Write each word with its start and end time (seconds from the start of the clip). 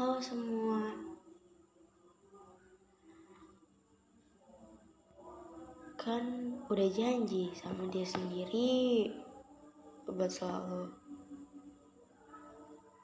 Halo 0.00 0.16
semua. 0.16 0.80
Kan 6.00 6.56
udah 6.72 6.88
janji 6.88 7.52
sama 7.52 7.84
dia 7.92 8.08
sendiri 8.08 9.12
buat 10.08 10.32
selalu 10.32 10.88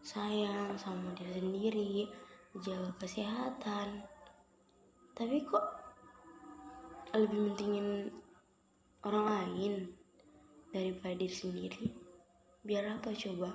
sayang 0.00 0.80
sama 0.80 1.12
dia 1.12 1.28
sendiri, 1.28 2.08
jaga 2.64 2.88
kesehatan. 2.96 4.08
Tapi 5.12 5.44
kok 5.44 5.68
lebih 7.12 7.52
mentingin 7.52 8.08
orang 9.04 9.28
lain 9.28 9.72
daripada 10.72 11.20
diri 11.20 11.36
sendiri? 11.36 11.84
Biar 12.64 12.96
apa 12.96 13.12
coba? 13.12 13.52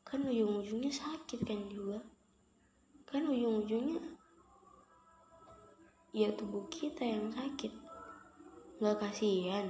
Kan 0.00 0.24
ujung-ujungnya 0.24 0.88
sakit 0.88 1.44
kan 1.44 1.68
juga. 1.68 2.00
Kan 3.12 3.28
ujung-ujungnya 3.28 4.00
ya 6.16 6.32
tubuh 6.32 6.64
kita 6.72 7.04
yang 7.04 7.28
sakit. 7.28 7.72
Gak 8.80 8.96
kasihan 9.00 9.68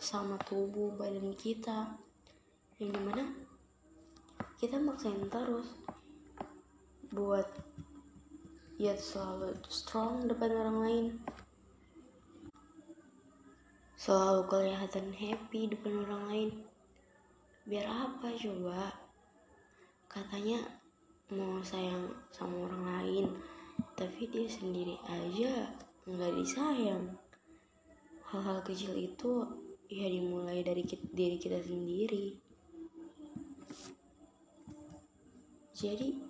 sama 0.00 0.40
tubuh 0.48 0.92
badan 0.96 1.36
kita. 1.36 2.00
Yang 2.80 2.96
di 2.96 3.00
mana 3.04 3.24
kita 4.56 4.80
maksain 4.80 5.28
terus 5.28 5.68
buat 7.12 7.44
ya 8.80 8.96
selalu 8.96 9.52
strong 9.68 10.24
depan 10.28 10.52
orang 10.56 10.78
lain. 10.80 11.06
Selalu 14.00 14.48
kelihatan 14.48 15.12
happy 15.12 15.68
depan 15.70 16.08
orang 16.08 16.22
lain. 16.26 16.50
Biar 17.68 17.86
apa 17.86 18.32
coba? 18.32 18.96
Katanya 20.10 20.81
mau 21.32 21.64
sayang 21.64 22.12
sama 22.28 22.68
orang 22.68 22.84
lain 22.84 23.26
tapi 23.96 24.28
dia 24.28 24.44
sendiri 24.48 25.00
aja 25.08 25.72
nggak 26.04 26.32
disayang. 26.36 27.14
Hal-hal 28.28 28.64
kecil 28.64 28.96
itu 28.96 29.44
ya 29.92 30.08
dimulai 30.08 30.64
dari 30.64 30.82
kita, 30.84 31.04
diri 31.12 31.36
kita 31.36 31.60
sendiri. 31.60 32.36
Jadi 35.72 36.20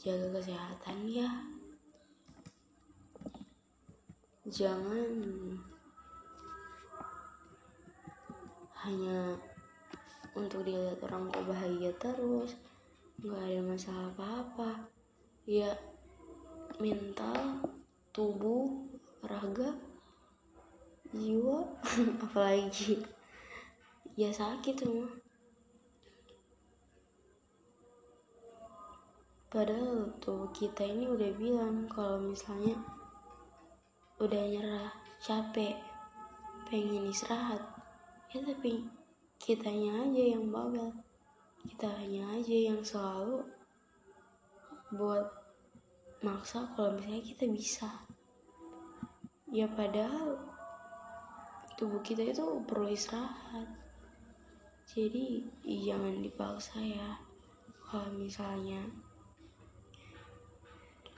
jaga 0.00 0.40
kesehatan 0.40 0.96
ya. 1.08 1.28
Jangan 4.46 5.10
hanya 8.86 9.34
untuk 10.38 10.62
dilihat 10.62 11.02
orang 11.02 11.26
kok 11.34 11.42
bahagia 11.50 11.90
terus 11.98 12.54
nggak 13.22 13.42
ada 13.42 13.60
masalah 13.64 14.08
apa-apa. 14.12 14.90
Ya 15.46 15.72
mental 16.76 17.62
tubuh 18.10 18.90
raga 19.24 19.76
jiwa 21.14 21.64
apalagi? 22.24 23.00
Ya 24.16 24.32
sakit 24.32 24.74
semua. 24.80 25.08
Padahal 29.46 30.12
tubuh 30.20 30.50
kita 30.52 30.84
ini 30.84 31.08
udah 31.08 31.30
bilang 31.38 31.88
kalau 31.88 32.18
misalnya 32.20 32.76
udah 34.16 34.42
nyerah 34.48 34.88
capek 35.20 35.76
pengen 36.72 37.12
istirahat 37.12 37.60
ya 38.32 38.40
tapi 38.40 38.88
kitanya 39.36 40.08
aja 40.08 40.22
yang 40.34 40.48
babel 40.48 40.88
kitanya 41.66 42.22
aja 42.38 42.56
yang 42.70 42.80
selalu 42.86 43.42
buat 44.94 45.26
maksa 46.22 46.70
kalau 46.78 46.94
misalnya 46.94 47.22
kita 47.26 47.44
bisa. 47.50 47.90
Ya 49.50 49.66
padahal 49.66 50.38
tubuh 51.74 52.00
kita 52.00 52.22
itu 52.22 52.62
perlu 52.64 52.90
istirahat. 52.90 53.66
Jadi 54.86 55.42
jangan 55.66 56.22
dipaksa 56.22 56.78
ya. 56.78 57.18
Kalau 57.86 58.10
misalnya 58.14 58.82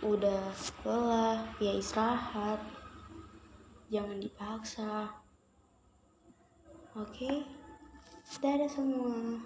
udah 0.01 0.49
lelah 0.85 1.45
ya 1.61 1.73
istirahat. 1.77 2.61
Jangan 3.89 4.19
dipaksa. 4.21 5.13
Oke? 6.97 7.45
Dadah 8.39 8.71
semua 8.71 9.41